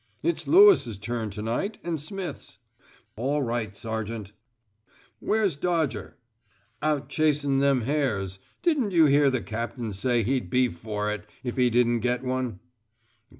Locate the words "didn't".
8.63-8.93, 11.69-11.99